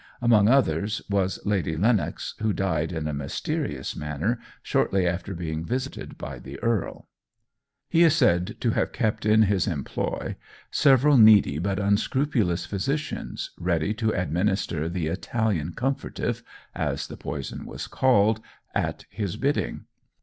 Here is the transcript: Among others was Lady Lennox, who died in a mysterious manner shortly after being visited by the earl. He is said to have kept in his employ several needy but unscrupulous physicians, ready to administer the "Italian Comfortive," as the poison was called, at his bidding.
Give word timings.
Among 0.19 0.47
others 0.49 1.03
was 1.11 1.37
Lady 1.45 1.77
Lennox, 1.77 2.33
who 2.39 2.53
died 2.53 2.91
in 2.91 3.07
a 3.07 3.13
mysterious 3.13 3.95
manner 3.95 4.39
shortly 4.63 5.05
after 5.07 5.35
being 5.35 5.63
visited 5.63 6.17
by 6.17 6.39
the 6.39 6.57
earl. 6.63 7.07
He 7.87 8.01
is 8.01 8.15
said 8.15 8.55
to 8.61 8.71
have 8.71 8.93
kept 8.93 9.27
in 9.27 9.43
his 9.43 9.67
employ 9.67 10.37
several 10.71 11.17
needy 11.19 11.59
but 11.59 11.77
unscrupulous 11.77 12.65
physicians, 12.65 13.51
ready 13.59 13.93
to 13.93 14.09
administer 14.11 14.89
the 14.89 15.05
"Italian 15.05 15.73
Comfortive," 15.73 16.41
as 16.73 17.05
the 17.05 17.15
poison 17.15 17.67
was 17.67 17.85
called, 17.85 18.41
at 18.73 19.05
his 19.07 19.37
bidding. 19.37 19.85